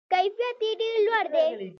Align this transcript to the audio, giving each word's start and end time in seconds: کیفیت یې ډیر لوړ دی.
کیفیت 0.11 0.59
یې 0.65 0.71
ډیر 0.79 0.95
لوړ 1.05 1.25
دی. 1.33 1.67